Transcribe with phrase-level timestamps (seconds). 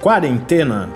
[0.00, 0.88] Quarentena.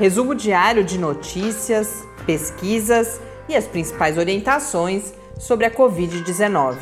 [0.00, 6.76] Resumo diário de notícias, pesquisas e as principais orientações sobre a Covid-19.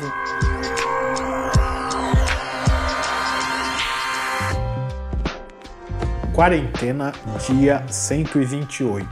[6.33, 7.11] Quarentena,
[7.45, 9.07] dia 128.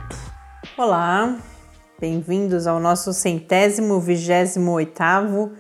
[0.76, 1.38] Olá,
[2.00, 5.52] bem-vindos ao nosso centésimo vigésimo oitavo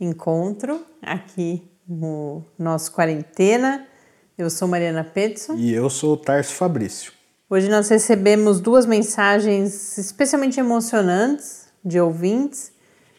[0.00, 3.93] encontro aqui no nosso Quarentena.
[4.36, 5.54] Eu sou Mariana Petson.
[5.54, 7.12] E eu sou o Tarso Fabrício.
[7.48, 12.72] Hoje nós recebemos duas mensagens especialmente emocionantes de ouvintes,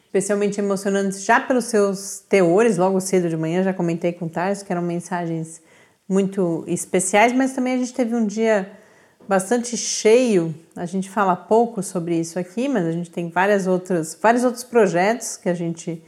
[0.03, 4.65] especialmente emocionantes já pelos seus teores, logo cedo de manhã, já comentei com o Tarso,
[4.65, 5.61] que eram mensagens
[6.07, 8.69] muito especiais, mas também a gente teve um dia
[9.25, 10.53] bastante cheio.
[10.75, 14.65] A gente fala pouco sobre isso aqui, mas a gente tem várias outras, vários outros
[14.65, 16.03] projetos que a gente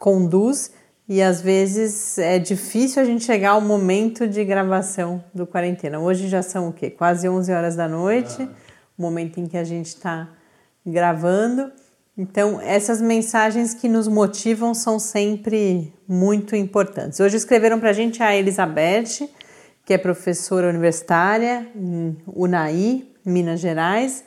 [0.00, 0.72] conduz
[1.12, 6.00] e às vezes é difícil a gente chegar ao momento de gravação do quarentena.
[6.00, 6.88] Hoje já são o quê?
[6.88, 8.48] Quase 11 horas da noite,
[8.96, 10.30] o momento em que a gente está
[10.86, 11.70] gravando.
[12.16, 17.20] Então, essas mensagens que nos motivam são sempre muito importantes.
[17.20, 19.28] Hoje escreveram para a gente a Elizabeth,
[19.84, 24.24] que é professora universitária em Unai, Minas Gerais,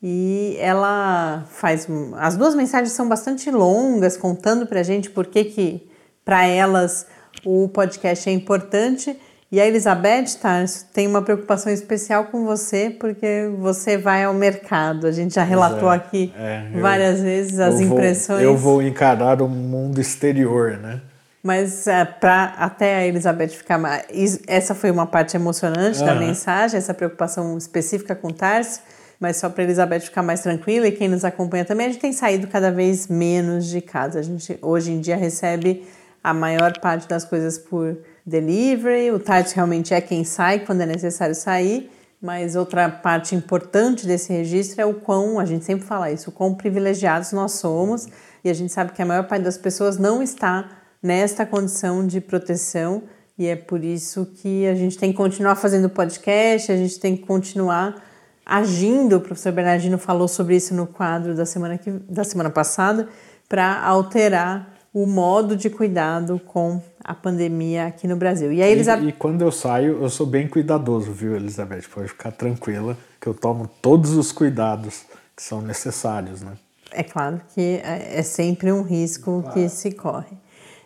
[0.00, 1.88] e ela faz.
[2.18, 5.89] As duas mensagens são bastante longas, contando para a gente por que, que
[6.24, 7.06] para elas
[7.44, 9.16] o podcast é importante.
[9.52, 15.08] E a Elizabeth Tarso tem uma preocupação especial com você, porque você vai ao mercado.
[15.08, 18.42] A gente já relatou é, aqui é, várias eu, vezes as eu impressões.
[18.42, 21.00] Vou, eu vou encarar o mundo exterior, né?
[21.42, 24.04] Mas é, para até a Elizabeth ficar mais.
[24.46, 26.06] Essa foi uma parte emocionante uhum.
[26.06, 28.80] da mensagem, essa preocupação específica com o Tarso
[29.20, 32.12] mas só para Elizabeth ficar mais tranquila e quem nos acompanha também, a gente tem
[32.12, 34.18] saído cada vez menos de casa.
[34.18, 35.86] A gente hoje em dia recebe
[36.22, 39.10] a maior parte das coisas por delivery.
[39.10, 41.90] O Tati realmente é quem sai quando é necessário sair,
[42.20, 46.32] mas outra parte importante desse registro é o quão, a gente sempre fala isso, o
[46.32, 48.06] quão privilegiados nós somos.
[48.44, 50.68] E a gente sabe que a maior parte das pessoas não está
[51.02, 53.02] nesta condição de proteção.
[53.38, 57.16] E é por isso que a gente tem que continuar fazendo podcast, a gente tem
[57.16, 58.02] que continuar
[58.44, 63.08] agindo, o professor Bernardino falou sobre isso no quadro da semana, que, da semana passada,
[63.48, 68.52] para alterar o modo de cuidado com a pandemia aqui no Brasil.
[68.52, 69.04] E, aí, Elizabeth...
[69.04, 71.82] e, e quando eu saio, eu sou bem cuidadoso, viu, Elizabeth?
[71.92, 75.04] Pode ficar tranquila que eu tomo todos os cuidados
[75.36, 76.52] que são necessários, né?
[76.92, 79.54] É claro que é, é sempre um risco claro.
[79.54, 80.36] que se corre.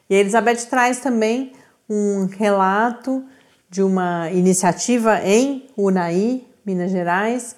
[0.08, 1.52] E a Elizabeth traz também
[1.88, 3.24] um relato
[3.70, 7.56] de uma iniciativa em Unai, Minas Gerais,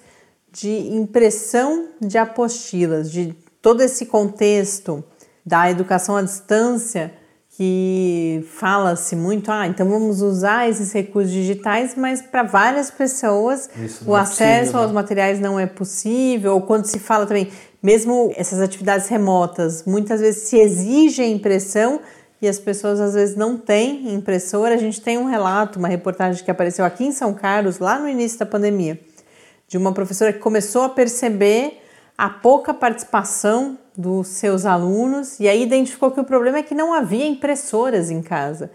[0.51, 5.03] de impressão de apostilas, de todo esse contexto
[5.47, 7.13] da educação à distância
[7.51, 13.69] que fala-se muito, ah, então vamos usar esses recursos digitais, mas para várias pessoas
[14.05, 14.93] o é acesso possível, aos né?
[14.93, 17.49] materiais não é possível, ou quando se fala também,
[17.81, 22.01] mesmo essas atividades remotas, muitas vezes se exige impressão
[22.41, 24.75] e as pessoas às vezes não têm impressora.
[24.75, 28.07] A gente tem um relato, uma reportagem que apareceu aqui em São Carlos, lá no
[28.07, 28.99] início da pandemia,
[29.67, 31.81] de uma professora que começou a perceber
[32.17, 36.93] a pouca participação dos seus alunos e aí identificou que o problema é que não
[36.93, 38.69] havia impressoras em casa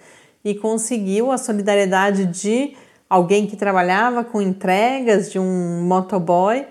[0.44, 2.74] e conseguiu a solidariedade de
[3.08, 6.66] alguém que trabalhava com entregas, de um motoboy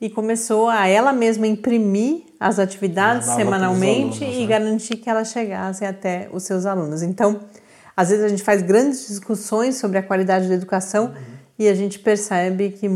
[0.00, 4.46] e começou a ela mesma imprimir as atividades semanalmente alunos, e né?
[4.46, 7.02] garantir que elas chegassem até os seus alunos.
[7.02, 7.40] Então,
[7.96, 11.14] às vezes a gente faz grandes discussões sobre a qualidade da educação uhum.
[11.58, 12.88] e a gente percebe que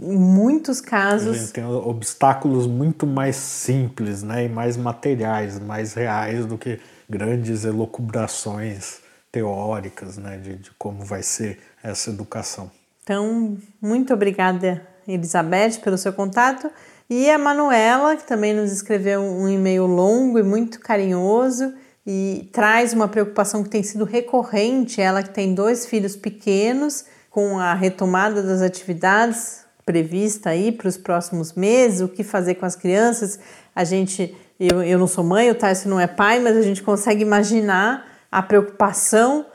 [0.00, 1.36] em muitos casos.
[1.36, 6.78] A gente tem obstáculos muito mais simples né, e mais materiais, mais reais do que
[7.08, 9.00] grandes elucubrações
[9.32, 12.70] teóricas né, de, de como vai ser essa educação.
[13.02, 16.70] Então, muito obrigada, Elizabeth, pelo seu contato.
[17.10, 21.72] E a Manuela, que também nos escreveu um e-mail longo e muito carinhoso
[22.06, 25.00] e traz uma preocupação que tem sido recorrente.
[25.00, 30.98] Ela que tem dois filhos pequenos, com a retomada das atividades, prevista aí para os
[30.98, 33.40] próximos meses, o que fazer com as crianças.
[33.74, 36.82] A gente, eu, eu não sou mãe, o Tarso não é pai, mas a gente
[36.82, 39.46] consegue imaginar a preocupação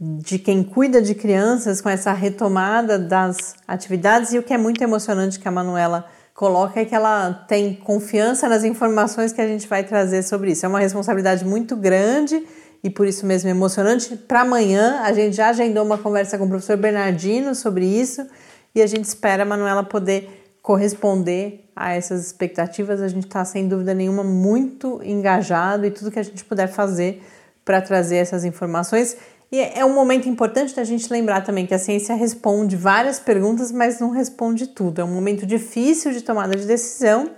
[0.00, 4.82] de quem cuida de crianças com essa retomada das atividades e o que é muito
[4.82, 6.04] emocionante que a Manuela
[6.34, 10.66] coloca é que ela tem confiança nas informações que a gente vai trazer sobre isso.
[10.66, 12.44] É uma responsabilidade muito grande
[12.82, 14.16] e por isso mesmo emocionante.
[14.16, 18.26] Para amanhã a gente já agendou uma conversa com o professor Bernardino sobre isso
[18.76, 23.00] e a gente espera a Manuela poder corresponder a essas expectativas.
[23.00, 27.22] A gente está, sem dúvida nenhuma, muito engajado e tudo que a gente puder fazer
[27.64, 29.16] para trazer essas informações.
[29.50, 33.72] E é um momento importante da gente lembrar também que a ciência responde várias perguntas,
[33.72, 35.00] mas não responde tudo.
[35.00, 37.30] É um momento difícil de tomada de decisão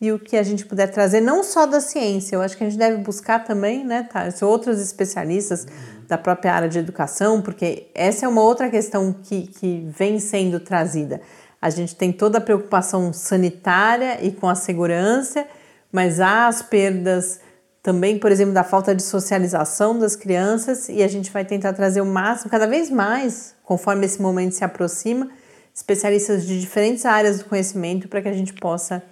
[0.00, 2.68] e o que a gente puder trazer, não só da ciência, eu acho que a
[2.68, 5.66] gente deve buscar também, né, tá, outros especialistas
[6.06, 10.60] da própria área de educação, porque essa é uma outra questão que, que vem sendo
[10.60, 11.20] trazida.
[11.60, 15.46] A gente tem toda a preocupação sanitária e com a segurança,
[15.90, 17.40] mas há as perdas
[17.82, 22.00] também, por exemplo, da falta de socialização das crianças e a gente vai tentar trazer
[22.00, 25.30] o máximo, cada vez mais, conforme esse momento se aproxima,
[25.72, 29.02] especialistas de diferentes áreas do conhecimento para que a gente possa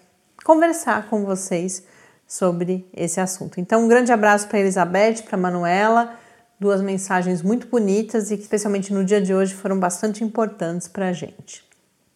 [0.44, 1.84] conversar com vocês
[2.26, 3.60] sobre esse assunto.
[3.60, 6.18] Então, um grande abraço para Elizabeth, para Manuela,
[6.58, 11.08] duas mensagens muito bonitas e que, especialmente no dia de hoje, foram bastante importantes para
[11.08, 11.64] a gente.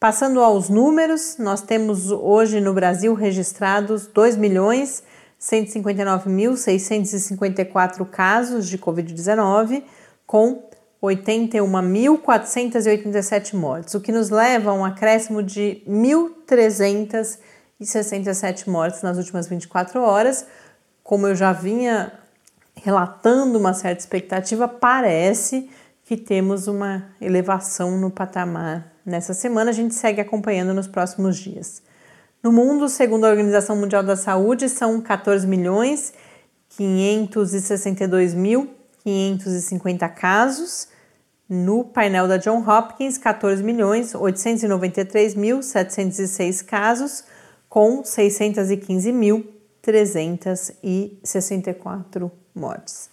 [0.01, 5.03] Passando aos números, nós temos hoje no Brasil registrados 2 milhões
[5.41, 9.85] 159.654 casos de Covid-19,
[10.27, 10.69] com
[11.03, 20.03] 81.487 mortes, o que nos leva a um acréscimo de 1.367 mortes nas últimas 24
[20.03, 20.45] horas.
[21.05, 22.13] Como eu já vinha
[22.83, 25.69] relatando uma certa expectativa, parece
[26.05, 29.71] que temos uma elevação no patamar nessa semana.
[29.71, 31.83] A gente segue acompanhando nos próximos dias.
[32.43, 36.13] No mundo, segundo a Organização Mundial da Saúde, são 14 milhões
[36.71, 38.71] 562 mil
[39.03, 40.89] 550 casos.
[41.49, 47.25] No painel da John Hopkins, 14 milhões 893 mil 706 casos,
[47.69, 49.47] com 615 mil
[49.83, 53.09] 364 mortes.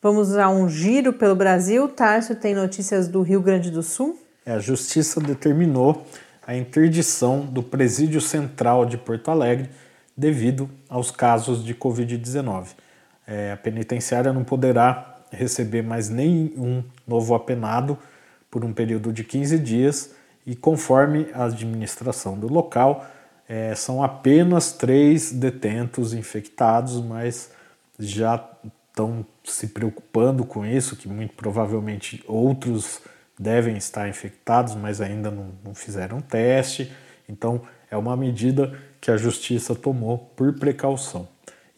[0.00, 1.88] Vamos a um giro pelo Brasil.
[1.88, 4.20] Tárcio tem notícias do Rio Grande do Sul.
[4.44, 6.06] É, a justiça determinou
[6.46, 9.68] a interdição do Presídio Central de Porto Alegre
[10.16, 12.68] devido aos casos de Covid-19.
[13.26, 17.98] É, a penitenciária não poderá receber mais nenhum novo apenado
[18.50, 20.14] por um período de 15 dias
[20.46, 23.04] e, conforme a administração do local,
[23.48, 27.50] é, são apenas três detentos infectados, mas
[27.98, 28.38] já
[28.96, 33.02] estão se preocupando com isso, que muito provavelmente outros
[33.38, 36.90] devem estar infectados, mas ainda não, não fizeram teste.
[37.28, 37.60] Então,
[37.90, 41.28] é uma medida que a justiça tomou por precaução.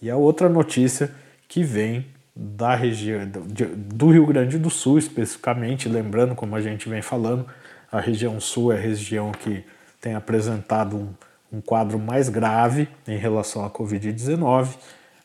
[0.00, 1.12] E a outra notícia
[1.48, 2.06] que vem
[2.36, 3.28] da região
[3.76, 7.44] do Rio Grande do Sul, especificamente, lembrando como a gente vem falando,
[7.90, 9.64] a região sul é a região que
[10.00, 11.08] tem apresentado um,
[11.52, 14.68] um quadro mais grave em relação à Covid-19.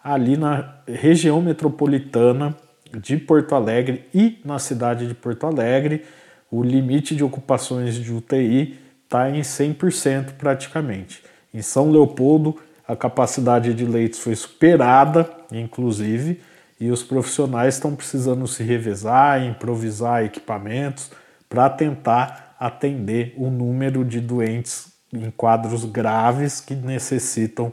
[0.03, 2.55] Ali na região metropolitana
[2.99, 6.03] de Porto Alegre e na cidade de Porto Alegre,
[6.51, 11.23] o limite de ocupações de UTI está em 100% praticamente.
[11.53, 16.41] Em São Leopoldo, a capacidade de leitos foi superada, inclusive,
[16.79, 21.11] e os profissionais estão precisando se revezar, improvisar equipamentos
[21.47, 27.71] para tentar atender o número de doentes em quadros graves que necessitam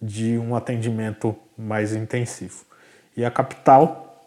[0.00, 2.64] de um atendimento mais intensivo.
[3.16, 4.24] E a capital,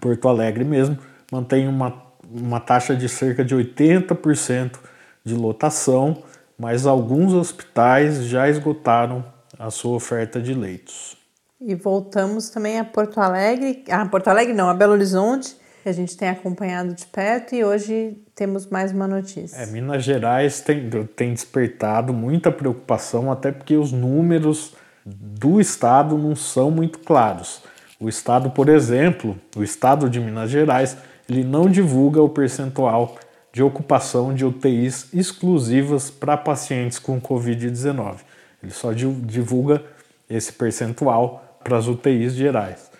[0.00, 0.98] Porto Alegre mesmo,
[1.30, 4.78] mantém uma uma taxa de cerca de 80%
[5.24, 6.22] de lotação,
[6.58, 9.24] mas alguns hospitais já esgotaram
[9.58, 11.16] a sua oferta de leitos.
[11.60, 15.92] E voltamos também a Porto Alegre, a Porto Alegre não, a Belo Horizonte, que a
[15.92, 19.56] gente tem acompanhado de perto e hoje temos mais uma notícia.
[19.56, 26.34] É, Minas Gerais tem, tem despertado muita preocupação, até porque os números do estado não
[26.34, 27.62] são muito claros.
[28.00, 30.96] O estado, por exemplo, o estado de Minas Gerais
[31.28, 33.16] ele não divulga o percentual
[33.52, 38.16] de ocupação de UTIs exclusivas para pacientes com Covid-19.
[38.62, 39.82] Ele só divulga
[40.28, 42.90] esse percentual para as UTIs gerais.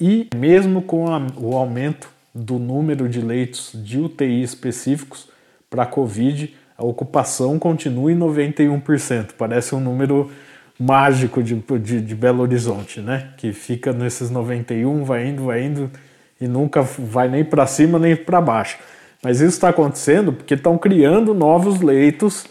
[0.00, 5.28] E mesmo com a, o aumento do número de leitos de UTI específicos
[5.68, 9.32] para Covid, a ocupação continua em 91%.
[9.38, 10.30] Parece um número
[10.78, 13.32] mágico de, de, de Belo Horizonte, né?
[13.36, 15.90] Que fica nesses 91, vai indo, vai indo
[16.40, 18.78] e nunca vai nem para cima nem para baixo.
[19.22, 22.46] Mas isso está acontecendo porque estão criando novos leitos.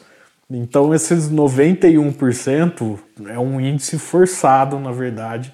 [0.50, 5.54] Então, esses 91% é um índice forçado, na verdade,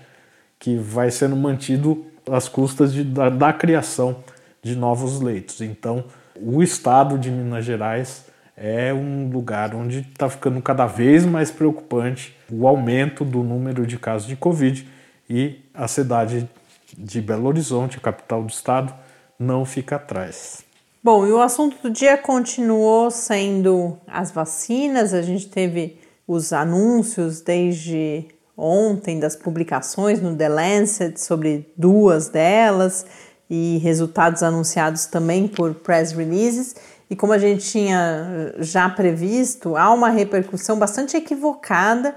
[0.58, 4.18] que vai sendo mantido às custas de, da, da criação
[4.62, 5.62] de novos leitos.
[5.62, 8.29] Então, o estado de Minas Gerais
[8.60, 13.98] é um lugar onde está ficando cada vez mais preocupante o aumento do número de
[13.98, 14.86] casos de Covid
[15.30, 16.50] e a cidade
[16.98, 18.94] de Belo Horizonte, capital do estado,
[19.40, 20.64] não fica atrás.
[21.02, 25.14] Bom, e o assunto do dia continuou sendo as vacinas.
[25.14, 25.98] A gente teve
[26.28, 28.26] os anúncios desde
[28.58, 33.06] ontem das publicações no The Lancet sobre duas delas
[33.50, 36.76] e resultados anunciados também por press releases.
[37.10, 42.16] E como a gente tinha já previsto, há uma repercussão bastante equivocada,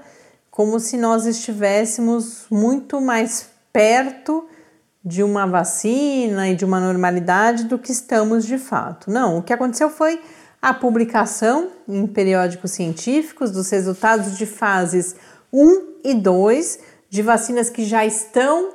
[0.51, 4.47] como se nós estivéssemos muito mais perto
[5.03, 9.09] de uma vacina e de uma normalidade do que estamos de fato.
[9.09, 10.21] Não, o que aconteceu foi
[10.61, 15.15] a publicação em periódicos científicos dos resultados de fases
[15.51, 18.71] 1 e 2 de vacinas que já estão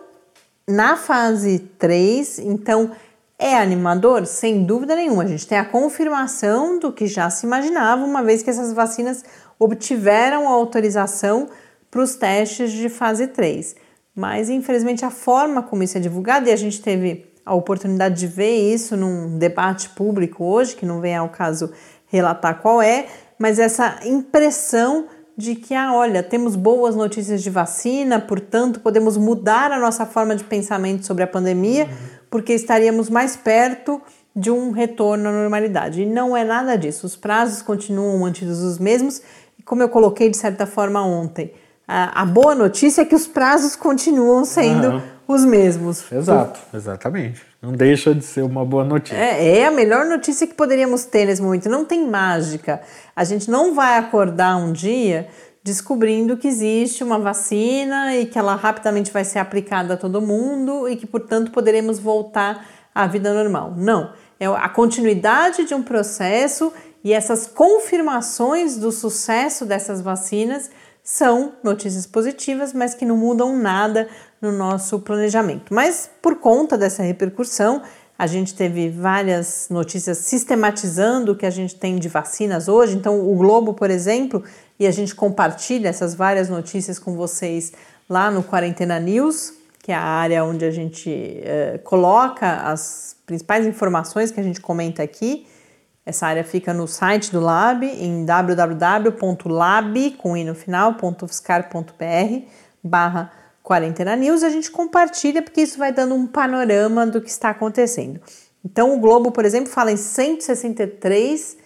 [0.69, 2.91] na fase 3, então
[3.39, 4.27] é animador?
[4.27, 5.23] Sem dúvida nenhuma.
[5.23, 9.25] A gente tem a confirmação do que já se imaginava, uma vez que essas vacinas
[9.59, 11.49] obtiveram a autorização
[11.91, 13.77] para os testes de fase 3.
[14.15, 18.27] Mas, infelizmente, a forma como isso é divulgado, e a gente teve a oportunidade de
[18.27, 21.73] ver isso num debate público hoje, que não vem ao caso
[22.07, 23.07] relatar qual é,
[23.39, 29.71] mas essa impressão de que, ah, olha, temos boas notícias de vacina, portanto, podemos mudar
[29.71, 32.18] a nossa forma de pensamento sobre a pandemia, uhum.
[32.31, 34.01] Porque estaríamos mais perto
[34.35, 36.03] de um retorno à normalidade.
[36.03, 37.07] E não é nada disso.
[37.07, 39.21] Os prazos continuam mantidos os mesmos,
[39.59, 41.53] e como eu coloquei de certa forma ontem,
[41.87, 45.03] a, a boa notícia é que os prazos continuam sendo uhum.
[45.27, 46.13] os mesmos.
[46.13, 47.43] Exato, exatamente.
[47.61, 49.17] Não deixa de ser uma boa notícia.
[49.17, 51.69] É, é, a melhor notícia que poderíamos ter nesse momento.
[51.69, 52.83] Não tem mágica.
[53.17, 55.29] A gente não vai acordar um dia
[55.63, 60.89] descobrindo que existe uma vacina e que ela rapidamente vai ser aplicada a todo mundo
[60.89, 63.75] e que, portanto, poderemos voltar à vida normal.
[63.77, 64.13] Não.
[64.41, 66.73] É a continuidade de um processo
[67.03, 70.71] e essas confirmações do sucesso dessas vacinas
[71.03, 74.09] são notícias positivas, mas que não mudam nada
[74.41, 75.73] no nosso planejamento.
[75.73, 77.83] Mas por conta dessa repercussão,
[78.19, 82.97] a gente teve várias notícias sistematizando o que a gente tem de vacinas hoje.
[82.97, 84.43] Então, o Globo, por exemplo,
[84.79, 87.73] e a gente compartilha essas várias notícias com vocês
[88.09, 93.67] lá no Quarentena News, que é a área onde a gente eh, coloca as principais
[93.67, 95.47] informações que a gente comenta aqui.
[96.07, 100.97] Essa área fica no site do Lab, em www.lab, com i no final,
[102.83, 103.33] barra
[103.63, 104.43] Quarentena News.
[104.43, 108.21] A gente compartilha porque isso vai dando um panorama do que está acontecendo.
[108.65, 111.57] Então, o Globo, por exemplo, fala em 163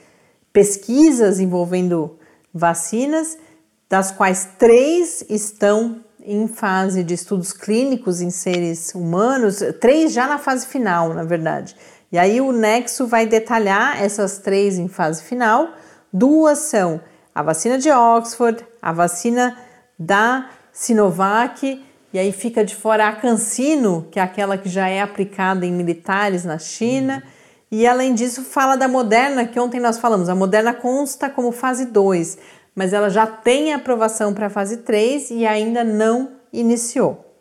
[0.52, 2.18] pesquisas envolvendo
[2.52, 3.38] vacinas,
[3.88, 10.38] das quais três estão em fase de estudos clínicos em seres humanos, três já na
[10.38, 11.76] fase final, na verdade.
[12.10, 15.68] E aí o Nexo vai detalhar essas três em fase final.
[16.12, 17.00] Duas são
[17.34, 19.56] a vacina de Oxford, a vacina
[19.98, 21.82] da Sinovac,
[22.12, 25.72] e aí fica de fora a Cancino, que é aquela que já é aplicada em
[25.72, 27.22] militares na China.
[27.72, 30.28] E além disso, fala da Moderna, que ontem nós falamos.
[30.28, 32.36] A Moderna consta como fase 2,
[32.74, 37.34] mas ela já tem aprovação para fase 3 e ainda não iniciou.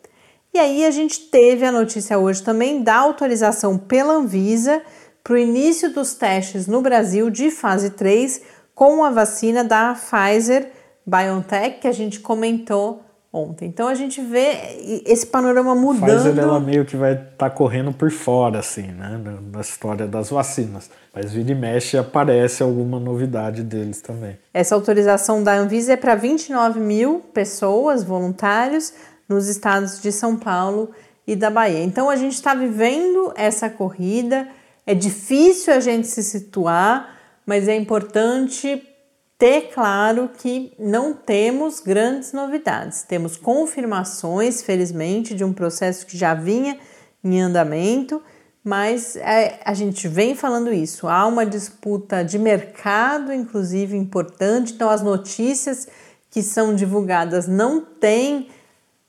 [0.54, 4.80] E aí a gente teve a notícia hoje também da autorização pela Anvisa
[5.22, 8.40] para o início dos testes no Brasil de fase 3
[8.74, 10.72] com a vacina da Pfizer
[11.04, 13.66] BioNTech que a gente comentou ontem.
[13.66, 16.04] Então a gente vê esse panorama mudando.
[16.04, 19.18] Pfizer ela meio que vai estar tá correndo por fora assim, né,
[19.50, 20.90] na história das vacinas.
[21.14, 24.36] Mas vira e mexe aparece alguma novidade deles também.
[24.52, 28.92] Essa autorização da Anvisa é para 29 mil pessoas, voluntários,
[29.28, 30.90] nos estados de São Paulo
[31.26, 31.82] e da Bahia.
[31.82, 34.48] Então a gente está vivendo essa corrida,
[34.86, 38.82] é difícil a gente se situar, mas é importante
[39.42, 43.02] ter claro que não temos grandes novidades.
[43.02, 46.78] Temos confirmações, felizmente, de um processo que já vinha
[47.24, 48.22] em andamento,
[48.62, 51.08] mas é, a gente vem falando isso.
[51.08, 55.88] Há uma disputa de mercado, inclusive, importante, então as notícias
[56.30, 58.48] que são divulgadas não têm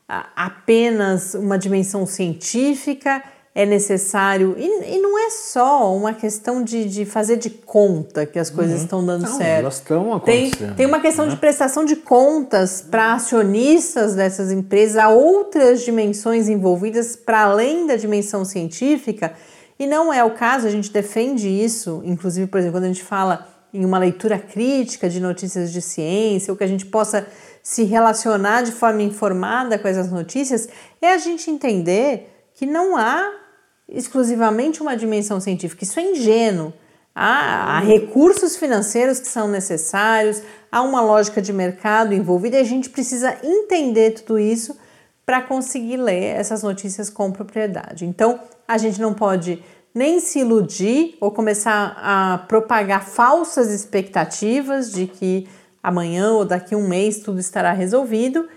[0.07, 3.23] apenas uma dimensão científica,
[3.55, 4.55] é necessário.
[4.57, 8.77] E, e, não é só uma questão de, de fazer de conta que as coisas
[8.77, 8.83] uhum.
[8.83, 9.59] estão dando não, certo.
[9.59, 10.57] Elas estão acontecendo.
[10.57, 11.31] Tem, tem uma questão né?
[11.31, 17.95] de prestação de contas para acionistas dessas empresas, há outras dimensões envolvidas para além da
[17.95, 19.33] dimensão científica.
[19.77, 23.03] E não é o caso, a gente defende isso, inclusive, por exemplo, quando a gente
[23.03, 27.25] fala em uma leitura crítica de notícias de ciência, ou que a gente possa
[27.61, 30.67] se relacionar de forma informada com essas notícias,
[31.01, 33.42] é a gente entender que não há
[33.87, 35.83] exclusivamente uma dimensão científica.
[35.83, 36.73] Isso é ingênuo.
[37.15, 42.63] Há, há, recursos financeiros que são necessários, há uma lógica de mercado envolvida e a
[42.63, 44.75] gente precisa entender tudo isso
[45.23, 48.03] para conseguir ler essas notícias com propriedade.
[48.03, 49.63] Então, a gente não pode
[49.93, 55.47] nem se iludir ou começar a propagar falsas expectativas de que
[55.83, 58.47] amanhã ou daqui a um mês tudo estará resolvido,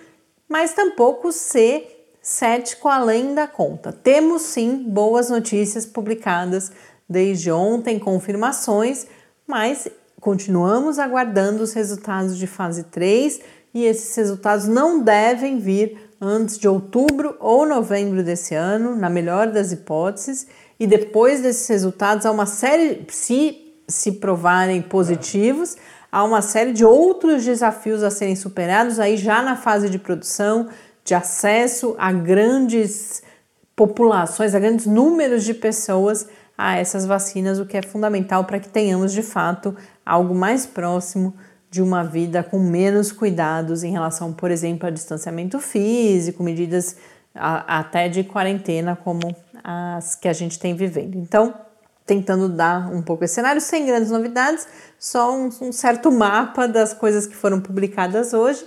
[0.48, 1.95] mas tampouco ser
[2.26, 3.92] cético além da conta.
[3.92, 6.72] Temos sim boas notícias publicadas
[7.08, 9.06] desde ontem, confirmações,
[9.46, 9.86] mas
[10.20, 13.40] continuamos aguardando os resultados de fase 3
[13.72, 19.52] e esses resultados não devem vir antes de outubro ou novembro desse ano, na melhor
[19.52, 20.48] das hipóteses,
[20.80, 25.76] e depois desses resultados há uma série, se se provarem positivos,
[26.10, 30.68] há uma série de outros desafios a serem superados aí já na fase de produção,
[31.06, 33.22] de acesso a grandes
[33.76, 36.26] populações, a grandes números de pessoas
[36.58, 41.34] a essas vacinas, o que é fundamental para que tenhamos de fato algo mais próximo
[41.70, 46.96] de uma vida com menos cuidados em relação, por exemplo, a distanciamento físico, medidas
[47.34, 49.20] até de quarentena como
[49.62, 51.16] as que a gente tem vivendo.
[51.16, 51.54] Então,
[52.04, 54.66] tentando dar um pouco esse cenário, sem grandes novidades,
[54.98, 58.64] só um, um, certo mapa das coisas que foram publicadas hoje.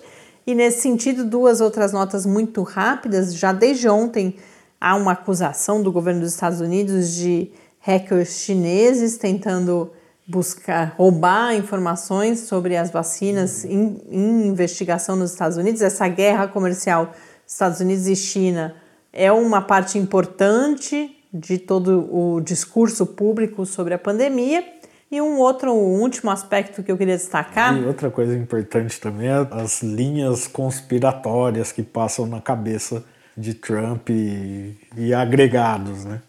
[0.49, 3.35] E nesse sentido, duas outras notas muito rápidas.
[3.35, 4.35] Já desde ontem
[4.81, 9.91] há uma acusação do governo dos Estados Unidos de hackers chineses tentando
[10.27, 15.83] buscar roubar informações sobre as vacinas em, em investigação nos Estados Unidos.
[15.83, 17.13] Essa guerra comercial
[17.45, 18.73] Estados Unidos e China
[19.13, 24.63] é uma parte importante de todo o discurso público sobre a pandemia.
[25.11, 27.75] E um outro, um último aspecto que eu queria destacar.
[27.75, 33.03] E outra coisa importante também é as linhas conspiratórias que passam na cabeça
[33.35, 36.21] de Trump e, e agregados, né?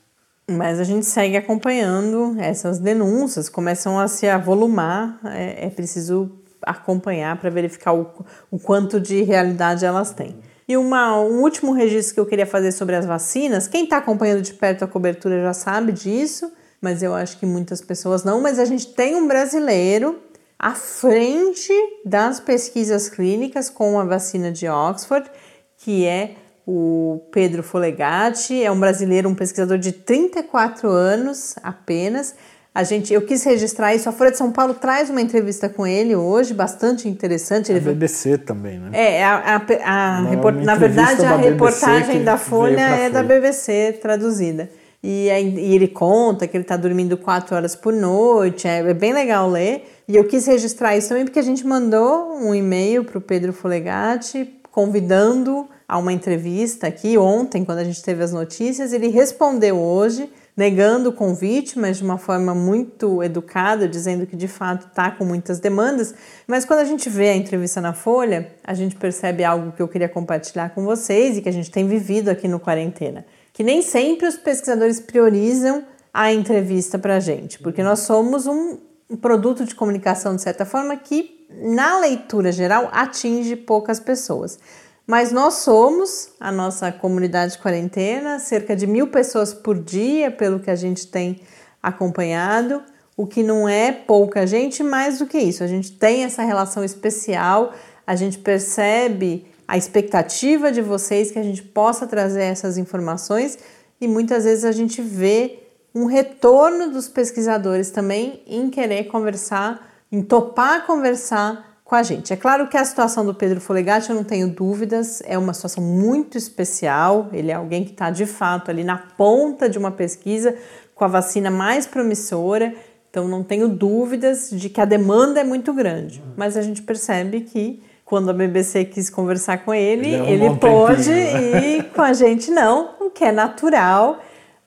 [0.51, 6.33] Mas a gente segue acompanhando essas denúncias, começam a se avolumar, é, é preciso
[6.63, 8.07] acompanhar para verificar o,
[8.51, 10.37] o quanto de realidade elas têm.
[10.67, 14.43] E uma, um último registro que eu queria fazer sobre as vacinas, quem está acompanhando
[14.43, 18.41] de perto a cobertura já sabe disso, mas eu acho que muitas pessoas não.
[18.41, 20.19] Mas a gente tem um brasileiro
[20.59, 21.73] à frente
[22.05, 25.31] das pesquisas clínicas com a vacina de Oxford,
[25.79, 26.35] que é
[26.67, 32.35] o Pedro Folegatti, é um brasileiro, um pesquisador de 34 anos apenas,
[32.73, 34.09] a gente, eu quis registrar isso.
[34.09, 37.73] A Folha de São Paulo traz uma entrevista com ele hoje, bastante interessante.
[37.73, 38.91] Ele a BBC também, né?
[38.93, 40.55] É, a, a, a report...
[40.57, 44.71] na verdade a reportagem da Folha é da BBC traduzida.
[45.03, 49.13] E, e, ele conta que ele está dormindo quatro horas por noite, é, é, bem
[49.13, 50.03] legal ler.
[50.07, 53.53] E eu quis registrar isso também porque a gente mandou um e-mail para o Pedro
[53.53, 58.93] Folegatti convidando a uma entrevista aqui ontem, quando a gente teve as notícias.
[58.93, 64.47] Ele respondeu hoje negando o convite, mas de uma forma muito educada, dizendo que de
[64.47, 66.15] fato está com muitas demandas.
[66.47, 69.89] Mas quando a gente vê a entrevista na Folha, a gente percebe algo que eu
[69.89, 73.25] queria compartilhar com vocês e que a gente tem vivido aqui no Quarentena.
[73.61, 78.79] Que nem sempre os pesquisadores priorizam a entrevista para a gente, porque nós somos um,
[79.21, 84.59] produto de comunicação, de certa forma, que na leitura geral atinge poucas pessoas.
[85.07, 90.61] Mas nós somos, a nossa comunidade de quarentena, cerca de mil pessoas por dia, pelo
[90.61, 91.43] que a gente tem
[91.83, 92.83] acompanhado,
[93.15, 95.63] o que não é pouca gente, mais do que isso.
[95.63, 97.75] A gente tem essa relação especial,
[98.07, 103.57] a gente percebe a expectativa de vocês que a gente possa trazer essas informações
[104.01, 105.61] e muitas vezes a gente vê
[105.95, 109.81] um retorno dos pesquisadores também em querer conversar,
[110.11, 112.33] em topar conversar com a gente.
[112.33, 115.85] É claro que a situação do Pedro Folegatti, eu não tenho dúvidas, é uma situação
[115.85, 117.29] muito especial.
[117.33, 120.53] Ele é alguém que está de fato ali na ponta de uma pesquisa
[120.97, 122.75] com a vacina mais promissora.
[123.09, 126.21] Então não tenho dúvidas de que a demanda é muito grande.
[126.37, 127.81] Mas a gente percebe que
[128.11, 131.79] quando a BBC quis conversar com ele, ele, ele pôde né?
[131.79, 134.19] e com a gente não, o que é natural.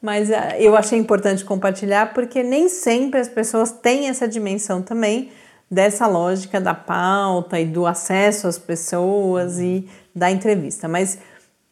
[0.01, 5.29] Mas ah, eu achei importante compartilhar porque nem sempre as pessoas têm essa dimensão também
[5.69, 10.87] dessa lógica da pauta e do acesso às pessoas e da entrevista.
[10.87, 11.17] Mas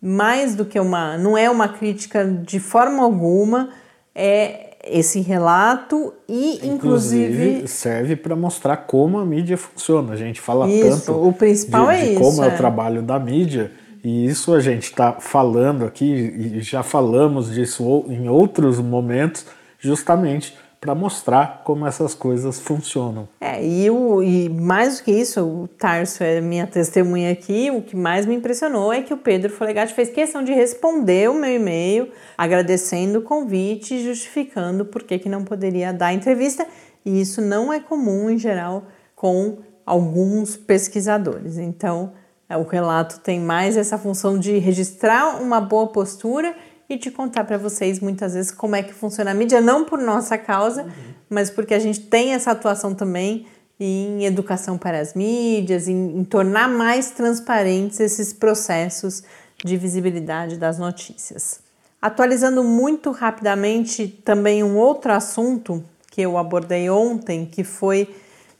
[0.01, 3.69] mais do que uma, não é uma crítica de forma alguma,
[4.13, 10.13] é esse relato e inclusive, inclusive serve para mostrar como a mídia funciona.
[10.13, 12.47] A gente fala isso, tanto o principal de, é de isso, como é.
[12.47, 13.71] é o trabalho da mídia
[14.03, 19.45] e isso a gente está falando aqui e já falamos disso em outros momentos,
[19.79, 23.29] justamente para mostrar como essas coisas funcionam.
[23.39, 27.83] É, e, o, e mais do que isso, o Tarso é minha testemunha aqui, o
[27.83, 31.55] que mais me impressionou é que o Pedro Folegatti fez questão de responder o meu
[31.55, 36.65] e-mail, agradecendo o convite e justificando por que, que não poderia dar entrevista,
[37.05, 41.59] e isso não é comum em geral com alguns pesquisadores.
[41.59, 42.13] Então,
[42.49, 46.55] é, o relato tem mais essa função de registrar uma boa postura
[46.93, 49.99] e de contar para vocês muitas vezes como é que funciona a mídia, não por
[49.99, 50.89] nossa causa, uhum.
[51.29, 53.47] mas porque a gente tem essa atuação também
[53.79, 59.23] em educação para as mídias, em, em tornar mais transparentes esses processos
[59.63, 61.59] de visibilidade das notícias.
[62.01, 68.07] Atualizando muito rapidamente também um outro assunto que eu abordei ontem, que foi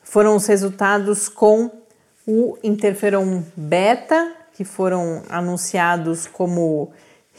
[0.04, 1.70] foram os resultados com
[2.26, 6.92] o interferon beta, que foram anunciados como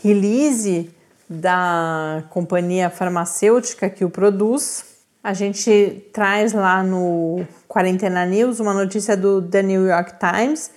[0.03, 0.91] release
[1.29, 4.85] da companhia farmacêutica que o produz.
[5.23, 10.71] A gente traz lá no Quarentena News uma notícia do The New York Times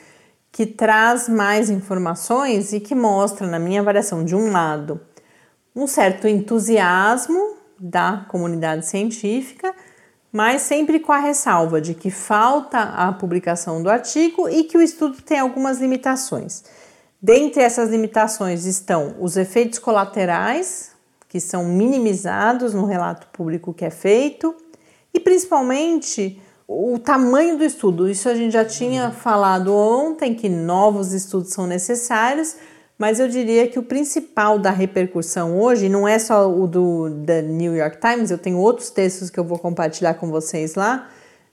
[0.51, 5.01] que traz mais informações e que mostra, na minha avaliação, de um lado,
[5.75, 9.75] um certo entusiasmo da comunidade científica,
[10.31, 14.81] mas sempre com a ressalva de que falta a publicação do artigo e que o
[14.81, 16.63] estudo tem algumas limitações.
[17.25, 20.91] Dentre essas limitações estão os efeitos colaterais,
[21.27, 24.53] que são minimizados no relato público que é feito,
[25.11, 28.07] e principalmente o tamanho do estudo.
[28.07, 32.57] Isso a gente já tinha falado ontem, que novos estudos são necessários,
[32.95, 37.41] mas eu diria que o principal da repercussão hoje não é só o do The
[37.41, 41.09] New York Times, eu tenho outros textos que eu vou compartilhar com vocês lá,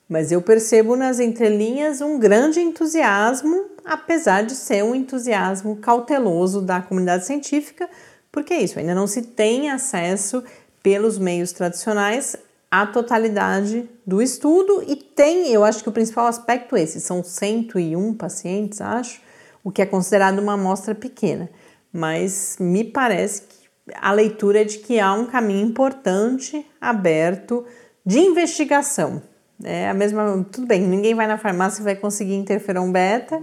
[0.06, 6.80] mas eu percebo nas entrelinhas um grande entusiasmo, apesar de ser um entusiasmo cauteloso da
[6.80, 7.88] comunidade científica,
[8.30, 10.42] porque é isso, ainda não se tem acesso
[10.82, 12.36] pelos meios tradicionais
[12.70, 17.22] à totalidade do estudo e tem, eu acho que o principal aspecto é esse, são
[17.22, 19.20] 101 pacientes, acho,
[19.62, 21.48] o que é considerado uma amostra pequena,
[21.92, 23.62] mas me parece que
[24.00, 27.64] a leitura é de que há um caminho importante aberto
[28.04, 29.22] de investigação.
[29.62, 33.40] É a mesma, tudo bem, ninguém vai na farmácia e vai conseguir interferon beta,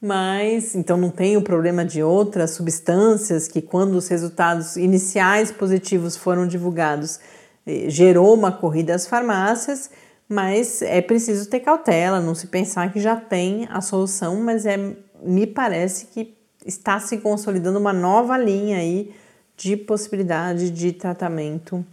[0.00, 6.16] mas então não tem o problema de outras substâncias que quando os resultados iniciais positivos
[6.16, 7.20] foram divulgados,
[7.66, 9.90] eh, gerou uma corrida às farmácias,
[10.28, 14.78] mas é preciso ter cautela, não se pensar que já tem a solução, mas é
[15.22, 16.34] me parece que
[16.64, 19.12] está se consolidando uma nova linha aí
[19.56, 21.84] de possibilidade de tratamento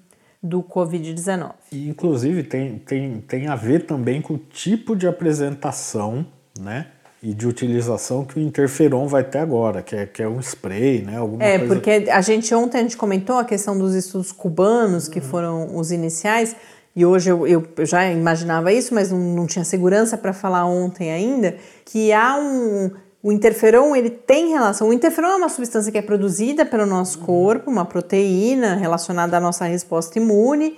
[0.41, 1.51] do Covid-19.
[1.71, 6.25] E, inclusive, tem, tem, tem a ver também com o tipo de apresentação,
[6.57, 6.87] né?
[7.21, 11.01] E de utilização que o interferon vai ter agora, que é, que é um spray,
[11.01, 11.17] né?
[11.17, 11.73] Alguma é, coisa...
[11.73, 15.25] porque a gente ontem a gente comentou a questão dos estudos cubanos, que uhum.
[15.25, 16.55] foram os iniciais,
[16.95, 20.65] e hoje eu, eu, eu já imaginava isso, mas não, não tinha segurança para falar
[20.65, 24.89] ontem ainda, que há um, o interferon ele tem relação.
[24.89, 29.39] O interferon é uma substância que é produzida pelo nosso corpo, uma proteína relacionada à
[29.39, 30.77] nossa resposta imune,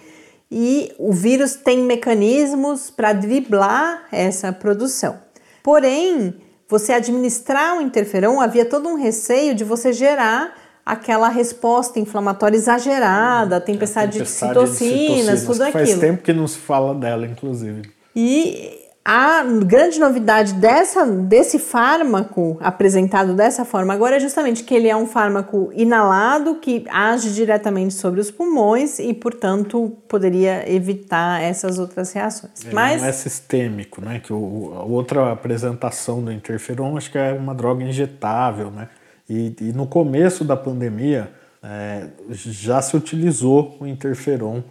[0.52, 5.20] e o vírus tem mecanismos para driblar essa produção.
[5.64, 6.36] Porém,
[6.68, 13.58] você administrar o interferon havia todo um receio de você gerar aquela resposta inflamatória exagerada,
[13.58, 15.86] a tempestade, é, tempestade de citocinas, tudo aquilo.
[15.86, 17.92] Faz tempo que não se fala dela, inclusive.
[18.16, 24.88] E a grande novidade dessa, desse fármaco apresentado dessa forma agora é justamente que ele
[24.88, 31.80] é um fármaco inalado que age diretamente sobre os pulmões e, portanto, poderia evitar essas
[31.80, 32.64] outras reações.
[32.64, 34.20] Ele Mas não é sistêmico, né?
[34.20, 38.90] Que o, a outra apresentação do interferon acho que é uma droga injetável, né?
[39.28, 41.32] E, e no começo da pandemia
[41.64, 44.62] é, já se utilizou o interferon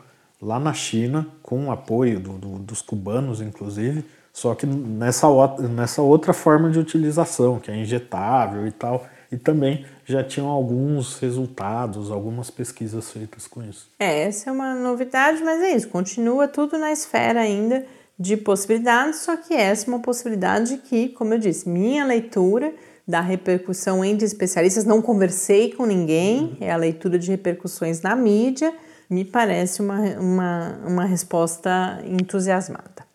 [0.40, 4.04] lá na China com o apoio do, do, dos cubanos, inclusive
[4.38, 5.26] só que nessa,
[5.68, 11.18] nessa outra forma de utilização, que é injetável e tal, e também já tinham alguns
[11.18, 13.90] resultados, algumas pesquisas feitas com isso.
[13.98, 17.84] É, essa é uma novidade, mas é isso, continua tudo na esfera ainda
[18.16, 22.72] de possibilidades, só que essa é uma possibilidade que, como eu disse, minha leitura
[23.06, 28.72] da repercussão entre especialistas, não conversei com ninguém, é a leitura de repercussões na mídia,
[29.08, 33.08] me parece uma, uma, uma resposta entusiasmada.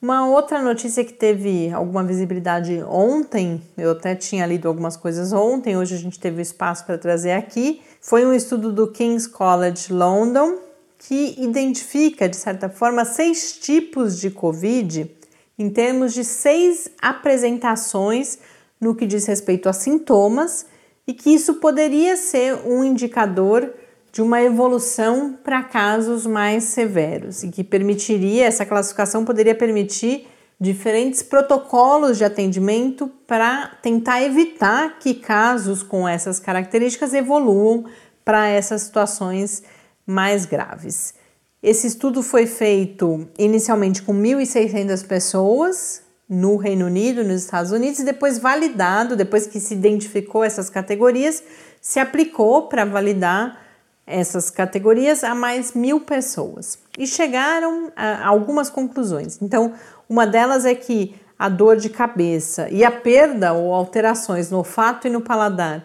[0.00, 5.76] Uma outra notícia que teve alguma visibilidade ontem, eu até tinha lido algumas coisas ontem,
[5.76, 10.58] hoje a gente teve espaço para trazer aqui, foi um estudo do King's College London
[10.98, 15.10] que identifica, de certa forma, seis tipos de Covid
[15.58, 18.38] em termos de seis apresentações
[18.80, 20.66] no que diz respeito a sintomas
[21.06, 23.72] e que isso poderia ser um indicador
[24.14, 30.28] de uma evolução para casos mais severos e que permitiria, essa classificação poderia permitir
[30.60, 37.86] diferentes protocolos de atendimento para tentar evitar que casos com essas características evoluam
[38.24, 39.64] para essas situações
[40.06, 41.14] mais graves.
[41.60, 48.04] Esse estudo foi feito inicialmente com 1.600 pessoas no Reino Unido, nos Estados Unidos, e
[48.04, 51.42] depois validado, depois que se identificou essas categorias,
[51.80, 53.63] se aplicou para validar
[54.06, 56.78] essas categorias a mais mil pessoas.
[56.98, 59.40] E chegaram a algumas conclusões.
[59.40, 59.72] Então,
[60.08, 65.06] uma delas é que a dor de cabeça e a perda ou alterações no olfato
[65.06, 65.84] e no paladar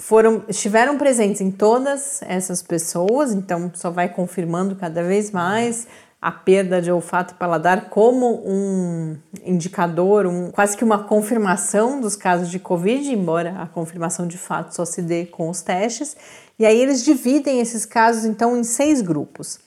[0.00, 5.86] foram estiveram presentes em todas essas pessoas, então só vai confirmando cada vez mais
[6.20, 12.16] a perda de olfato e paladar como um indicador, um, quase que uma confirmação dos
[12.16, 16.16] casos de Covid, embora a confirmação de fato só se dê com os testes.
[16.58, 19.60] E aí eles dividem esses casos então em seis grupos.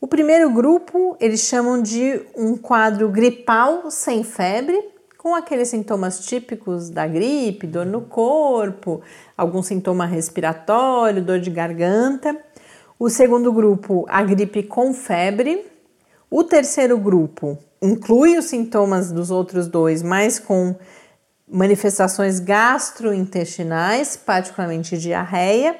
[0.00, 6.90] O primeiro grupo eles chamam de um quadro gripal sem febre, com aqueles sintomas típicos
[6.90, 9.00] da gripe, dor no corpo,
[9.38, 12.36] algum sintoma respiratório, dor de garganta.
[12.98, 15.71] O segundo grupo, a gripe com febre.
[16.34, 20.74] O terceiro grupo inclui os sintomas dos outros dois, mas com
[21.46, 25.78] manifestações gastrointestinais, particularmente diarreia.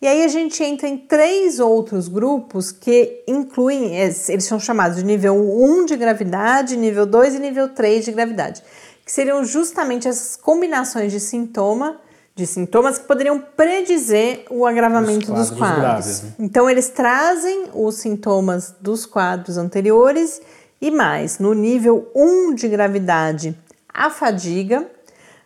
[0.00, 5.04] E aí a gente entra em três outros grupos que incluem, eles são chamados de
[5.04, 8.60] nível 1 de gravidade, nível 2 e nível 3 de gravidade,
[9.06, 12.00] que seriam justamente essas combinações de sintoma,
[12.34, 15.80] de sintomas que poderiam predizer o agravamento quadros dos quadros.
[15.80, 16.32] Graves, né?
[16.38, 20.40] Então eles trazem os sintomas dos quadros anteriores
[20.80, 23.56] e mais, no nível 1 de gravidade,
[23.92, 24.86] a fadiga,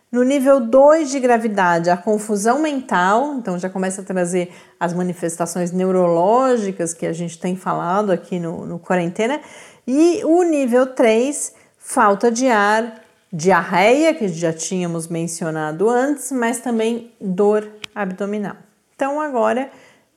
[0.09, 5.71] no nível 2 de gravidade, a confusão mental, então já começa a trazer as manifestações
[5.71, 9.41] neurológicas que a gente tem falado aqui no, no quarentena.
[9.85, 13.01] E o nível 3, falta de ar,
[13.37, 18.55] diarreia, que já tínhamos mencionado antes, mas também dor abdominal.
[18.95, 19.69] Então agora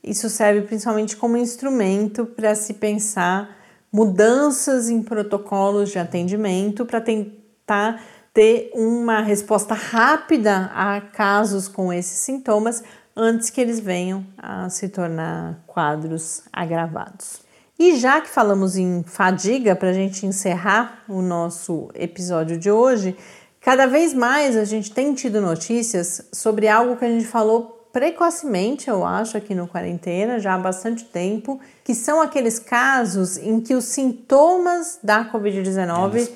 [0.03, 3.55] isso serve principalmente como instrumento para se pensar
[3.93, 8.01] mudanças em protocolos de atendimento para tentar
[8.33, 12.83] ter uma resposta rápida a casos com esses sintomas
[13.15, 17.50] antes que eles venham a se tornar quadros agravados.
[17.83, 23.17] E já que falamos em fadiga, para a gente encerrar o nosso episódio de hoje,
[23.59, 28.87] cada vez mais a gente tem tido notícias sobre algo que a gente falou precocemente,
[28.87, 33.73] eu acho, aqui no quarentena, já há bastante tempo, que são aqueles casos em que
[33.73, 36.27] os sintomas da Covid-19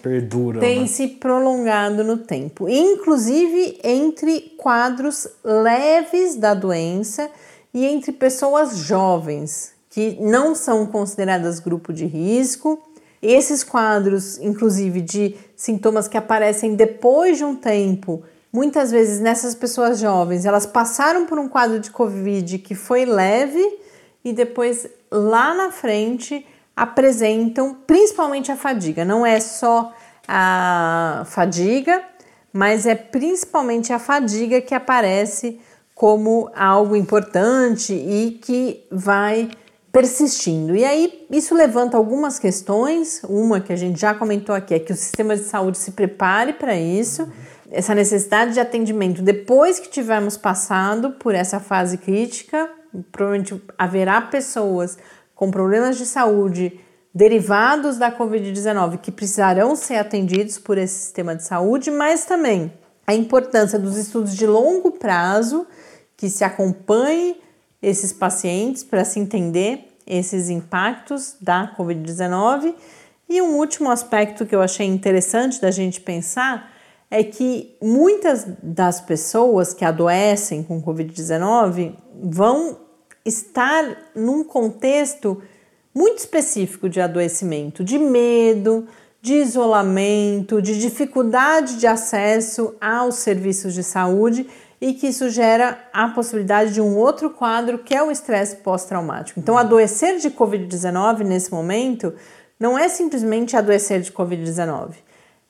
[0.59, 0.87] têm né?
[0.87, 7.29] se prolongado no tempo, inclusive entre quadros leves da doença
[7.71, 12.83] e entre pessoas jovens que não são consideradas grupo de risco.
[13.21, 18.21] Esses quadros, inclusive de sintomas que aparecem depois de um tempo,
[18.55, 23.61] Muitas vezes nessas pessoas jovens, elas passaram por um quadro de Covid que foi leve
[24.23, 29.03] e depois lá na frente apresentam principalmente a fadiga.
[29.03, 29.93] Não é só
[30.25, 32.01] a fadiga,
[32.53, 35.59] mas é principalmente a fadiga que aparece
[35.93, 39.49] como algo importante e que vai
[39.95, 40.75] persistindo.
[40.75, 43.21] E aí isso levanta algumas questões.
[43.29, 46.51] Uma que a gente já comentou aqui é que o sistema de saúde se prepare
[46.51, 47.31] para isso
[47.71, 52.69] essa necessidade de atendimento depois que tivermos passado por essa fase crítica,
[53.09, 54.97] provavelmente haverá pessoas
[55.33, 56.77] com problemas de saúde
[57.13, 62.73] derivados da Covid-19 que precisarão ser atendidos por esse sistema de saúde, mas também
[63.07, 65.65] a importância dos estudos de longo prazo
[66.17, 67.44] que se acompanhem
[67.85, 72.73] esses pacientes para se entender esses impactos da Covid-19.
[73.29, 76.73] E um último aspecto que eu achei interessante da gente pensar
[77.11, 81.93] é que muitas das pessoas que adoecem com Covid-19
[82.23, 82.79] vão
[83.23, 85.41] estar num contexto
[85.93, 88.87] muito específico de adoecimento, de medo,
[89.21, 94.47] de isolamento, de dificuldade de acesso aos serviços de saúde
[94.79, 99.39] e que isso gera a possibilidade de um outro quadro que é o estresse pós-traumático.
[99.39, 102.13] Então, adoecer de Covid-19 nesse momento
[102.59, 104.91] não é simplesmente adoecer de Covid-19,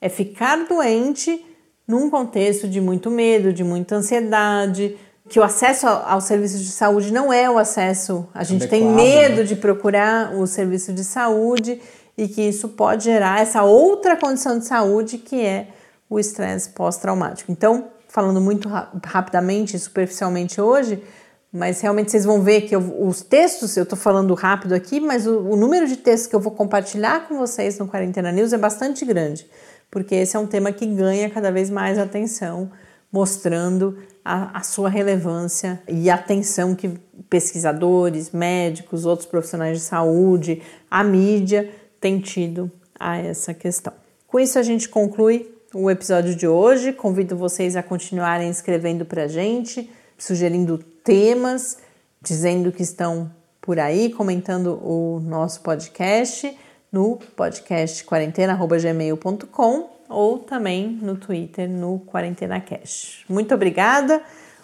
[0.00, 1.44] é ficar doente
[1.86, 4.96] num contexto de muito medo, de muita ansiedade,
[5.28, 8.88] que o acesso aos serviços de saúde não é o acesso, a gente Adequado, tem
[8.88, 9.42] medo né?
[9.42, 11.80] de procurar o serviço de saúde
[12.16, 15.68] e que isso pode gerar essa outra condição de saúde que é
[16.08, 17.50] o estresse pós-traumático.
[17.50, 18.68] Então, falando muito
[19.04, 21.04] rapidamente, superficialmente hoje,
[21.52, 25.26] mas realmente vocês vão ver que eu, os textos, eu estou falando rápido aqui, mas
[25.26, 28.58] o, o número de textos que eu vou compartilhar com vocês no Quarentena News é
[28.58, 29.46] bastante grande
[29.90, 32.70] porque esse é um tema que ganha cada vez mais atenção,
[33.10, 36.90] mostrando a, a sua relevância e a atenção que
[37.30, 43.92] pesquisadores, médicos, outros profissionais de saúde, a mídia têm tido a essa questão.
[44.26, 46.92] Com isso, a gente conclui o episódio de hoje.
[46.92, 51.78] Convido vocês a continuarem escrevendo para a gente, sugerindo temas,
[52.22, 56.56] dizendo que estão por aí, comentando o nosso podcast
[56.90, 63.24] no podcast quarentena.gmail.com ou também no Twitter no Quarentena Cash.
[63.28, 64.22] Muito obrigada.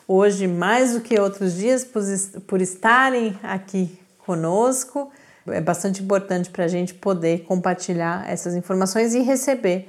[0.09, 1.87] Hoje, mais do que outros dias,
[2.47, 5.11] por estarem aqui conosco.
[5.47, 9.89] É bastante importante para a gente poder compartilhar essas informações e receber